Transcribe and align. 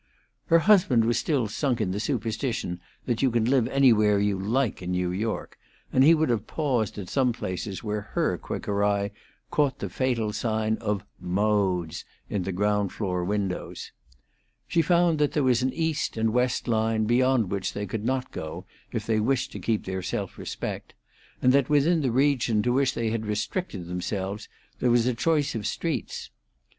Her 0.47 0.57
husband 0.57 1.05
was 1.05 1.19
still 1.19 1.45
sunk 1.47 1.79
in 1.79 1.91
the 1.91 1.99
superstition 1.99 2.79
that 3.05 3.21
you 3.21 3.29
can 3.29 3.45
live 3.45 3.67
anywhere 3.67 4.17
you 4.17 4.35
like 4.39 4.81
in 4.81 4.89
New 4.93 5.11
York, 5.11 5.59
and 5.93 6.03
he 6.03 6.15
would 6.15 6.29
have 6.29 6.47
paused 6.47 6.97
at 6.97 7.07
some 7.07 7.31
places 7.33 7.83
where 7.83 8.01
her 8.15 8.35
quicker 8.39 8.83
eye 8.83 9.11
caught 9.51 9.77
the 9.77 9.91
fatal 9.91 10.33
sign 10.33 10.77
of 10.79 11.05
"Modes" 11.19 12.03
in 12.31 12.41
the 12.41 12.51
ground 12.51 12.91
floor 12.91 13.23
windows. 13.23 13.91
She 14.67 14.81
found 14.81 15.19
that 15.19 15.33
there 15.33 15.43
was 15.43 15.61
an 15.61 15.71
east 15.71 16.17
and 16.17 16.33
west 16.33 16.67
line 16.67 17.03
beyond 17.05 17.51
which 17.51 17.73
they 17.73 17.85
could 17.85 18.03
not 18.03 18.31
go 18.31 18.65
if 18.91 19.05
they 19.05 19.19
wished 19.19 19.51
to 19.51 19.59
keep 19.59 19.85
their 19.85 20.01
self 20.01 20.35
respect, 20.39 20.95
and 21.43 21.53
that 21.53 21.69
within 21.69 22.01
the 22.01 22.11
region 22.11 22.63
to 22.63 22.73
which 22.73 22.95
they 22.95 23.11
had 23.11 23.27
restricted 23.27 23.85
themselves 23.85 24.49
there 24.79 24.89
was 24.89 25.05
a 25.05 25.13
choice 25.13 25.53
of 25.53 25.67
streets. 25.67 26.31